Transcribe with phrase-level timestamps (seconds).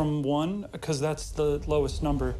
[0.00, 2.34] from one because that's the lowest number.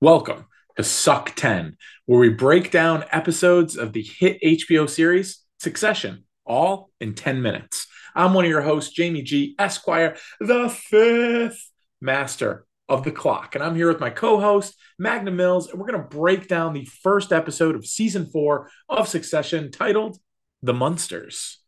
[0.00, 0.46] Welcome
[0.76, 1.74] to Suc10,
[2.06, 7.88] where we break down episodes of the hit HBO series Succession, all in 10 minutes.
[8.14, 9.56] I'm one of your hosts, Jamie G.
[9.58, 13.56] Esquire, the fifth master of the clock.
[13.56, 16.72] And I'm here with my co host, Magnum Mills, and we're going to break down
[16.72, 20.18] the first episode of season four of Succession titled
[20.62, 21.61] The Munsters.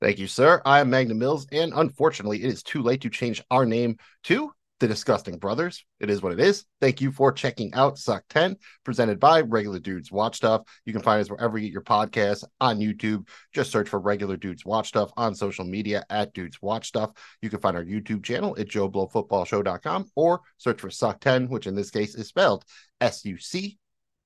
[0.00, 0.62] Thank you, sir.
[0.64, 4.52] I am Magnum Mills, and unfortunately, it is too late to change our name to
[4.78, 5.84] the Disgusting Brothers.
[5.98, 6.64] It is what it is.
[6.80, 10.62] Thank you for checking out Suc10, presented by Regular Dudes Watch Stuff.
[10.84, 13.26] You can find us wherever you get your podcasts on YouTube.
[13.52, 17.10] Just search for Regular Dudes Watch Stuff on social media at Dudes Watch Stuff.
[17.42, 21.90] You can find our YouTube channel at JoeBlowFootballShow.com or search for Suc10, which in this
[21.90, 22.64] case is spelled
[23.00, 23.78] S U C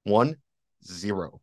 [0.04, 0.36] 1
[0.84, 1.40] 0.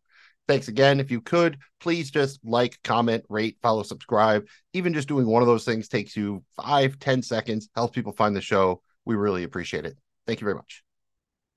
[0.50, 1.00] Thanks again.
[1.00, 4.48] If you could, please just like, comment, rate, follow, subscribe.
[4.74, 8.36] Even just doing one of those things takes you five, ten seconds, helps people find
[8.36, 8.82] the show.
[9.06, 9.96] We really appreciate it.
[10.26, 10.84] Thank you very much.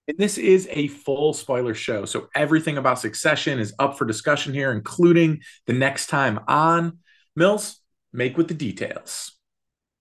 [0.09, 2.05] And this is a full spoiler show.
[2.05, 6.99] So everything about Succession is up for discussion here, including the next time on
[7.35, 7.81] Mills,
[8.13, 9.33] make with the details.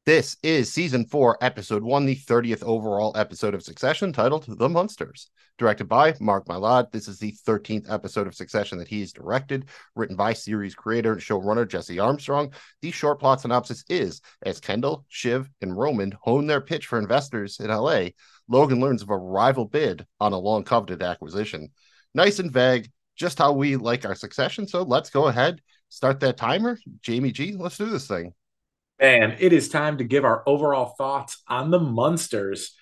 [0.06, 5.30] This is season four, episode one, the 30th overall episode of Succession titled The Munsters.
[5.62, 6.92] Directed by Mark Mylod.
[6.92, 11.22] This is the 13th episode of Succession that he's directed, written by series creator and
[11.22, 12.52] showrunner Jesse Armstrong.
[12.82, 17.60] The short plot synopsis is as Kendall, Shiv, and Roman hone their pitch for investors
[17.60, 18.08] in LA,
[18.48, 21.70] Logan learns of a rival bid on a long coveted acquisition.
[22.16, 24.68] Nice and vague, just how we like our Succession.
[24.68, 26.80] So let's go ahead, start that timer.
[27.04, 28.34] Jamie G, let's do this thing.
[28.98, 32.74] And it is time to give our overall thoughts on the Munsters.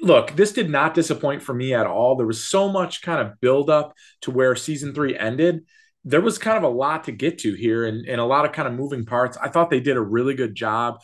[0.00, 2.16] Look, this did not disappoint for me at all.
[2.16, 5.64] There was so much kind of buildup to where season three ended.
[6.04, 8.52] There was kind of a lot to get to here and, and a lot of
[8.52, 9.36] kind of moving parts.
[9.40, 10.98] I thought they did a really good job.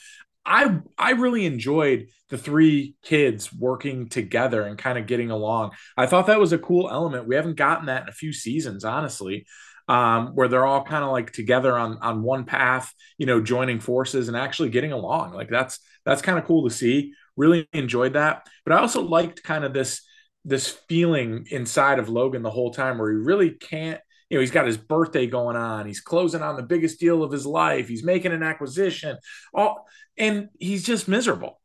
[0.45, 5.73] I I really enjoyed the three kids working together and kind of getting along.
[5.97, 7.29] I thought that was a cool element.
[7.29, 9.47] We haven't gotten that in a few seasons, honestly
[9.89, 13.81] um, where they're all kind of like together on on one path, you know, joining
[13.81, 15.33] forces and actually getting along.
[15.33, 17.15] Like that's that's kind of cool to see.
[17.39, 20.03] Really enjoyed that, but I also liked kind of this
[20.45, 24.01] this feeling inside of Logan the whole time where he really can't.
[24.29, 25.87] You know, he's got his birthday going on.
[25.87, 27.89] He's closing on the biggest deal of his life.
[27.89, 29.17] He's making an acquisition.
[29.55, 31.61] All and he's just miserable.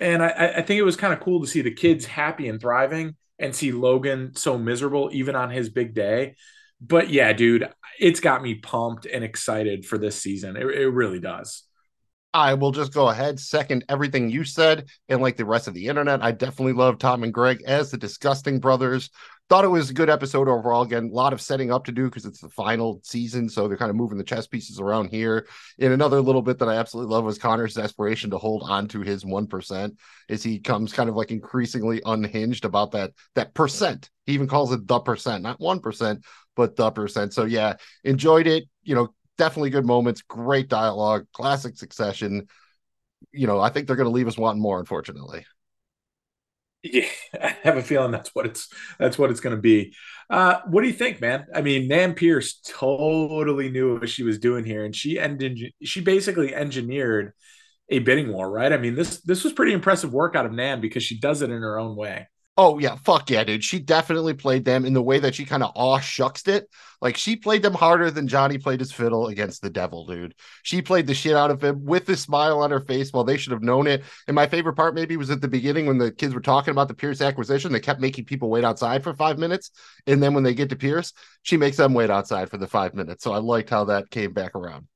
[0.00, 2.60] And I, I think it was kind of cool to see the kids happy and
[2.60, 6.34] thriving and see Logan so miserable even on his big day
[6.80, 7.68] but yeah, dude,
[7.98, 10.56] it's got me pumped and excited for this season.
[10.56, 11.64] It, it really does.
[12.34, 15.86] I will just go ahead, second everything you said, and like the rest of the
[15.86, 19.08] internet, I definitely love Tom and Greg as the disgusting brothers.
[19.48, 20.82] Thought it was a good episode overall.
[20.82, 23.78] Again, a lot of setting up to do because it's the final season, so they're
[23.78, 25.46] kind of moving the chess pieces around here.
[25.78, 29.00] In another little bit that I absolutely love was Connor's desperation to hold on to
[29.00, 29.96] his one percent
[30.28, 34.10] as he comes kind of like increasingly unhinged about that that percent.
[34.26, 37.32] He even calls it the percent, not one percent, but the percent.
[37.32, 38.64] So yeah, enjoyed it.
[38.82, 42.48] You know, definitely good moments, great dialogue, classic succession.
[43.32, 45.46] You know, I think they're going to leave us wanting more, unfortunately.
[46.82, 47.06] Yeah,
[47.42, 48.68] I have a feeling that's what it's
[48.98, 49.94] that's what it's going to be.
[50.30, 51.46] Uh, what do you think, man?
[51.54, 55.58] I mean, Nan Pierce totally knew what she was doing here, and she ended.
[55.82, 57.32] She basically engineered
[57.90, 58.72] a bidding war, right?
[58.72, 61.50] I mean this this was pretty impressive work out of Nan because she does it
[61.50, 62.28] in her own way.
[62.60, 63.62] Oh yeah, fuck yeah, dude.
[63.62, 66.68] She definitely played them in the way that she kind of aw shucks it.
[67.00, 70.34] Like she played them harder than Johnny played his fiddle against the devil, dude.
[70.64, 73.36] She played the shit out of him with a smile on her face while they
[73.36, 74.02] should have known it.
[74.26, 76.88] And my favorite part maybe was at the beginning when the kids were talking about
[76.88, 77.70] the Pierce acquisition.
[77.70, 79.70] They kept making people wait outside for five minutes.
[80.08, 82.92] And then when they get to Pierce, she makes them wait outside for the five
[82.92, 83.22] minutes.
[83.22, 84.88] So I liked how that came back around.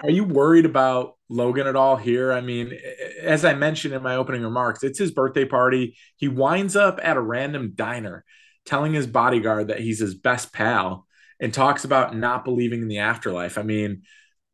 [0.00, 2.32] Are you worried about Logan at all here?
[2.32, 2.72] I mean,
[3.20, 5.96] as I mentioned in my opening remarks, it's his birthday party.
[6.16, 8.24] He winds up at a random diner
[8.64, 11.06] telling his bodyguard that he's his best pal
[11.40, 13.58] and talks about not believing in the afterlife.
[13.58, 14.02] I mean,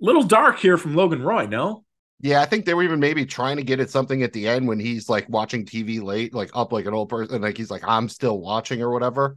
[0.01, 1.85] little dark here from Logan Roy, no?
[2.21, 4.67] Yeah, I think they were even maybe trying to get at something at the end
[4.67, 7.83] when he's like watching TV late, like up like an old person, like he's like,
[7.87, 9.37] I'm still watching or whatever.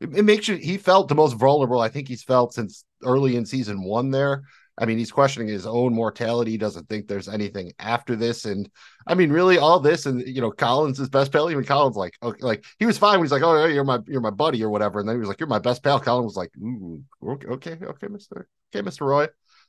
[0.00, 3.36] It, it makes you he felt the most vulnerable I think he's felt since early
[3.36, 4.42] in season one there.
[4.80, 6.52] I mean, he's questioning his own mortality.
[6.52, 8.44] He doesn't think there's anything after this.
[8.44, 8.70] And
[9.06, 11.50] I mean, really, all this and you know, Collins is best pal.
[11.50, 14.30] Even Collins, like, okay, like he was fine he's like, "Oh, you're my you're my
[14.30, 15.00] buddy" or whatever.
[15.00, 18.06] And then he was like, "You're my best pal." Collins was like, "Ooh, okay, okay,
[18.08, 19.26] Mister, okay, Mister Roy."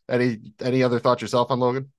[0.07, 1.91] Any any other thoughts yourself on Logan?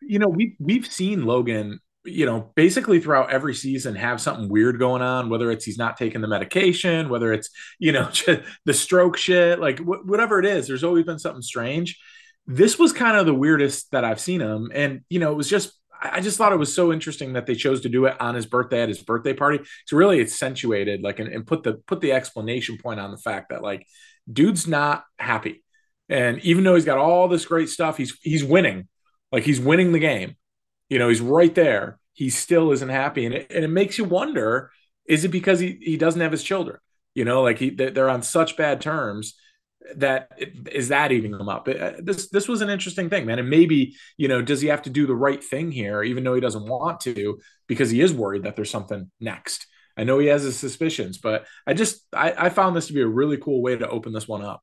[0.00, 4.78] You know, we we've seen Logan you know, basically throughout every season have something weird
[4.78, 7.50] going on, whether it's he's not taking the medication, whether it's,
[7.80, 8.08] you know,
[8.64, 11.98] the stroke shit, like wh- whatever it is, there's always been something strange
[12.46, 14.70] this was kind of the weirdest that I've seen him.
[14.74, 17.54] And, you know, it was just, I just thought it was so interesting that they
[17.54, 19.60] chose to do it on his birthday at his birthday party.
[19.86, 23.48] So really accentuated like and, and put the put the explanation point on the fact
[23.48, 23.86] that like
[24.30, 25.64] dude's not happy.
[26.08, 28.88] And even though he's got all this great stuff, he's he's winning.
[29.32, 30.36] Like he's winning the game.
[30.88, 31.98] You know, he's right there.
[32.12, 33.26] He still isn't happy.
[33.26, 34.70] And it, and it makes you wonder,
[35.06, 36.78] is it because he, he doesn't have his children?
[37.14, 39.34] You know, like he they're on such bad terms
[39.96, 40.30] that
[40.72, 41.68] is that eating him up.
[41.68, 43.38] Uh, this this was an interesting thing, man.
[43.38, 46.34] And maybe you know, does he have to do the right thing here, even though
[46.34, 49.66] he doesn't want to, because he is worried that there's something next.
[49.96, 53.00] I know he has his suspicions, but I just I, I found this to be
[53.00, 54.62] a really cool way to open this one up.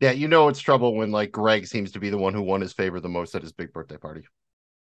[0.00, 2.60] Yeah, you know it's trouble when like Greg seems to be the one who won
[2.60, 4.22] his favor the most at his big birthday party.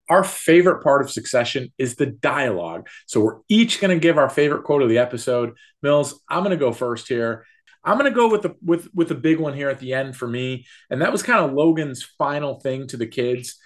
[0.09, 2.87] Our favorite part of Succession is the dialogue.
[3.07, 5.55] So we're each going to give our favorite quote of the episode.
[5.81, 7.45] Mills, I'm going to go first here.
[7.83, 10.15] I'm going to go with the with with the big one here at the end
[10.15, 13.57] for me, and that was kind of Logan's final thing to the kids.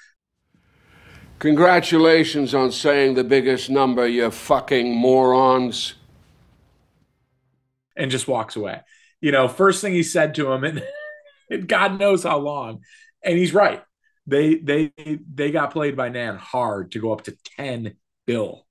[1.39, 5.95] Congratulations on saying the biggest number, you fucking morons.
[7.95, 8.81] And just walks away.
[9.21, 10.83] You know, first thing he said to him, and,
[11.49, 12.83] and God knows how long.
[13.23, 13.81] And he's right.
[14.27, 14.91] They they
[15.33, 17.95] they got played by Nan hard to go up to 10
[18.27, 18.67] bill.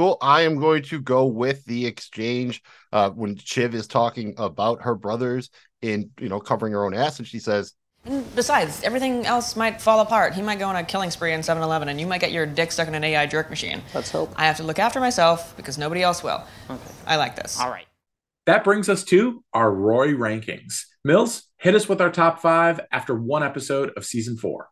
[0.00, 0.16] Cool.
[0.22, 4.94] I am going to go with the exchange uh, when Shiv is talking about her
[4.94, 5.50] brothers
[5.82, 7.18] in, you know, covering her own ass.
[7.18, 7.74] And she says,
[8.06, 10.32] and besides, everything else might fall apart.
[10.32, 12.46] He might go on a killing spree in 7 Eleven, and you might get your
[12.46, 13.82] dick stuck in an AI jerk machine.
[13.92, 14.32] Let's hope.
[14.36, 16.42] I have to look after myself because nobody else will.
[16.70, 16.80] Okay.
[17.06, 17.60] I like this.
[17.60, 17.84] All right.
[18.46, 20.84] That brings us to our Roy rankings.
[21.04, 24.70] Mills, hit us with our top five after one episode of season four.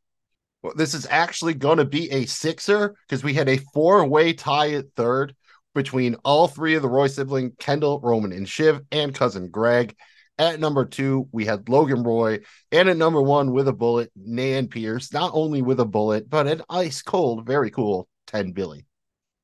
[0.63, 4.33] Well, this is actually going to be a sixer because we had a four way
[4.33, 5.35] tie at third
[5.75, 9.95] between all three of the Roy sibling, Kendall, Roman, and Shiv, and cousin Greg.
[10.37, 12.41] At number two, we had Logan Roy,
[12.71, 16.47] and at number one with a bullet, Nan Pierce, not only with a bullet, but
[16.47, 18.87] an ice cold, very cool 10 Billy.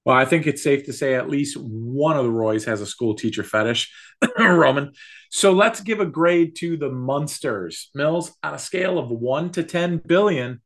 [0.05, 2.87] Well, I think it's safe to say at least one of the Roys has a
[2.87, 3.93] school teacher fetish,
[4.39, 4.93] Roman.
[5.31, 7.91] So let's give a grade to the Munsters.
[7.95, 10.61] Mills, on a scale of one to 10 billion,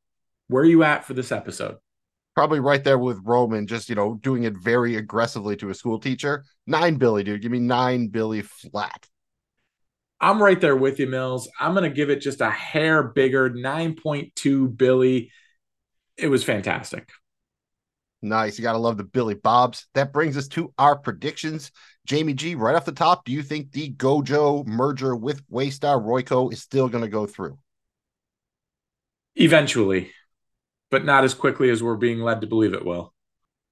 [0.49, 1.77] where are you at for this episode?
[2.35, 5.99] Probably right there with Roman, just you know, doing it very aggressively to a school
[5.99, 6.45] teacher.
[6.67, 7.43] Nine Billy, dude.
[7.43, 9.07] Give me nine Billy flat.
[10.21, 11.49] I'm right there with you, Mills.
[11.61, 15.31] I'm gonna give it just a hair bigger, 9.2 Billy.
[16.17, 17.09] It was fantastic.
[18.21, 18.59] Nice.
[18.59, 19.87] You gotta love the Billy Bobs.
[19.95, 21.71] That brings us to our predictions.
[22.05, 26.53] Jamie G, right off the top, do you think the Gojo merger with Waystar Royco
[26.53, 27.59] is still gonna go through?
[29.37, 30.11] Eventually
[30.91, 33.13] but not as quickly as we're being led to believe it will.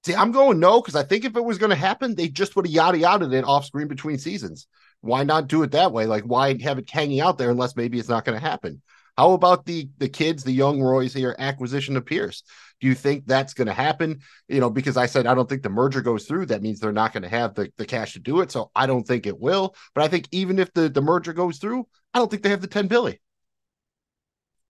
[0.04, 2.54] See, I'm going no because I think if it was going to happen, they just
[2.54, 4.68] would have yada yada it off screen between seasons.
[5.00, 6.06] Why not do it that way?
[6.06, 8.82] Like, why have it hanging out there unless maybe it's not going to happen?
[9.16, 12.42] How about the the kids, the young Roys here, acquisition of Pierce?
[12.80, 14.20] Do you think that's going to happen?
[14.48, 16.46] You know, because I said I don't think the merger goes through.
[16.46, 18.52] That means they're not going to have the, the cash to do it.
[18.52, 19.74] So I don't think it will.
[19.94, 22.60] But I think even if the, the merger goes through, I don't think they have
[22.60, 23.20] the 10 Billy.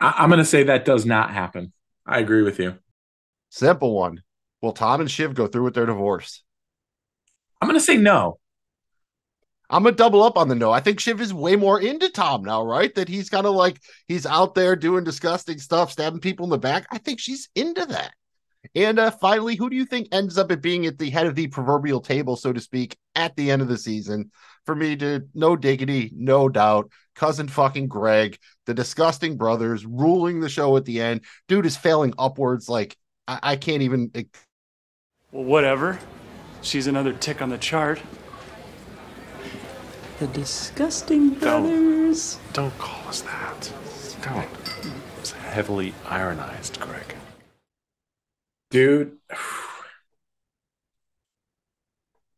[0.00, 1.72] I, I'm going to say that does not happen.
[2.06, 2.78] I agree with you.
[3.50, 4.22] Simple one.
[4.62, 6.42] Will Tom and Shiv go through with their divorce?
[7.60, 8.38] I'm going to say no.
[9.68, 10.70] I'm gonna double up on the no.
[10.70, 12.94] I think Shiv is way more into Tom now, right?
[12.94, 16.58] That he's kind of like he's out there doing disgusting stuff, stabbing people in the
[16.58, 16.86] back.
[16.92, 18.14] I think she's into that.
[18.74, 21.34] And uh, finally, who do you think ends up at being at the head of
[21.34, 24.30] the proverbial table, so to speak, at the end of the season?
[24.64, 30.48] For me, to no diggity, no doubt, cousin fucking Greg, the disgusting brothers ruling the
[30.48, 31.22] show at the end.
[31.48, 32.68] Dude is failing upwards.
[32.68, 32.96] Like
[33.28, 34.10] I, I can't even.
[35.32, 35.98] Well, whatever.
[36.62, 38.00] She's another tick on the chart.
[40.18, 42.38] The disgusting brothers.
[42.52, 43.72] Don't, don't call us that.
[44.22, 44.48] Don't.
[45.18, 47.14] It's heavily ironized, Greg.
[48.76, 49.16] Dude.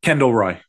[0.03, 0.61] Kendall Roy.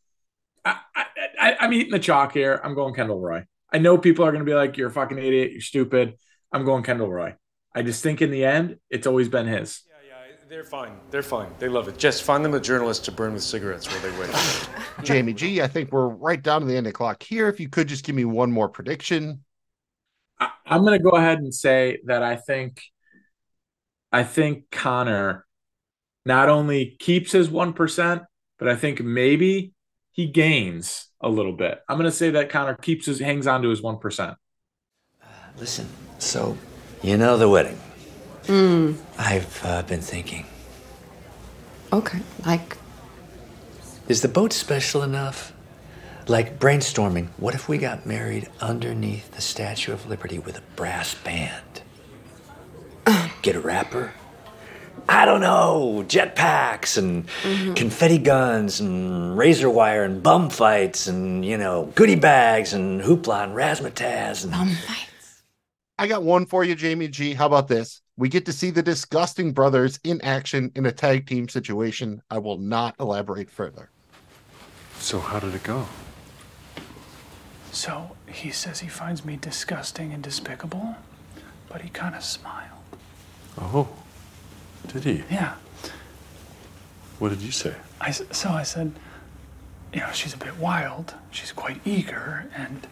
[0.66, 2.60] I, I, I'm eating the chalk here.
[2.64, 3.46] I'm going Kendall Roy.
[3.72, 5.52] I know people are going to be like, "You're a fucking idiot.
[5.52, 6.16] You're stupid."
[6.52, 7.36] I'm going Kendall Roy.
[7.76, 9.84] I just think in the end, it's always been his.
[9.88, 10.14] Yeah, yeah,
[10.50, 10.98] they're fine.
[11.12, 11.52] They're fine.
[11.60, 12.00] They love it.
[12.00, 14.32] Just find them a journalist to burn with cigarettes while they wait.
[15.04, 17.48] Jamie G, I think we're right down to the end of the clock here.
[17.48, 19.44] If you could just give me one more prediction.
[20.40, 22.82] I, I'm going to go ahead and say that I think,
[24.12, 25.46] I think Connor
[26.26, 28.24] not only keeps his one percent,
[28.58, 29.74] but I think maybe
[30.12, 31.80] he gains a little bit.
[31.88, 34.38] I'm going to say that Connor keeps his hangs on to his one percent.
[35.22, 36.58] Uh, listen, so
[37.02, 37.80] you know the wedding.
[38.44, 38.98] Mm.
[39.18, 40.46] I've uh, been thinking.
[41.92, 42.78] Okay, like.
[44.08, 45.54] Is the boat special enough?
[46.28, 51.16] Like brainstorming, what if we got married underneath the Statue of Liberty with a brass
[51.16, 51.82] band?
[53.42, 54.14] Get a rapper,
[55.10, 57.74] I don't know, jetpacks and mm-hmm.
[57.74, 63.46] confetti guns and razor wire and bum fights and, you know, goodie bags and hoopla
[63.46, 64.54] and razzmatazz and.
[64.54, 65.42] Bum fights.
[65.98, 67.34] I got one for you, Jamie G.
[67.34, 68.02] How about this?
[68.18, 72.22] We get to see the disgusting brothers in action in a tag team situation.
[72.30, 73.90] I will not elaborate further.
[75.00, 75.88] So how did it go?
[77.72, 80.98] So he says he finds me disgusting and despicable,
[81.68, 82.78] but he kind of smiled.
[83.58, 83.88] Oh,
[84.88, 85.24] did he?
[85.30, 85.56] Yeah.
[87.20, 87.76] What did you say?
[88.00, 88.94] I, s- so I said,
[89.94, 91.16] you know, she's a bit wild.
[91.32, 92.88] She's quite eager, and,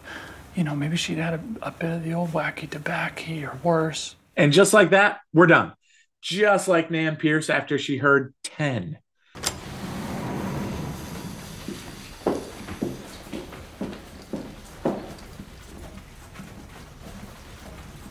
[0.54, 4.16] you know, maybe she'd had a, a bit of the old wacky tobacco or worse.
[4.36, 5.72] And just like that, we're done.
[6.20, 8.98] Just like Nan Pierce after she heard 10.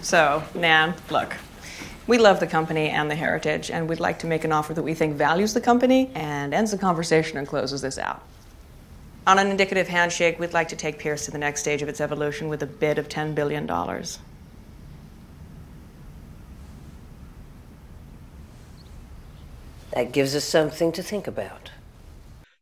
[0.02, 1.36] So, Nan, look,
[2.08, 4.82] we love the company and the heritage, and we'd like to make an offer that
[4.82, 8.24] we think values the company and ends the conversation and closes this out.
[9.28, 12.00] On an indicative handshake, we'd like to take Pierce to the next stage of its
[12.00, 13.68] evolution with a bid of $10 billion.
[19.92, 21.72] That gives us something to think about.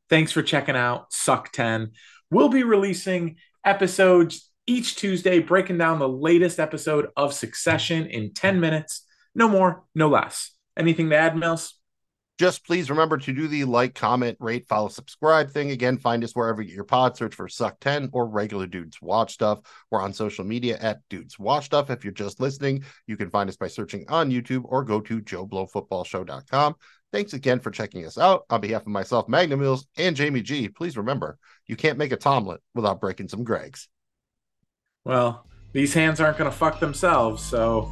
[0.10, 1.92] Thanks for checking out Suc10.
[2.32, 8.60] We'll be releasing episodes each Tuesday, breaking down the latest episode of Succession in 10
[8.60, 9.05] minutes.
[9.36, 10.52] No more, no less.
[10.78, 11.76] Anything to add, Mills?
[12.38, 15.72] Just please remember to do the like, comment, rate, follow, subscribe thing.
[15.72, 17.16] Again, find us wherever you get your pod.
[17.16, 19.60] Search for Suc10 or regular Dudes Watch Stuff.
[19.90, 21.90] We're on social media at Dudes Watch Stuff.
[21.90, 25.22] If you're just listening, you can find us by searching on YouTube or go to
[25.22, 26.76] joeblowfootballshow.com.
[27.14, 28.44] Thanks again for checking us out.
[28.50, 31.38] On behalf of myself, Magnum Mills, and Jamie G, please remember
[31.68, 33.88] you can't make a Tomlet without breaking some Gregs.
[35.06, 37.90] Well, these hands aren't going to fuck themselves, so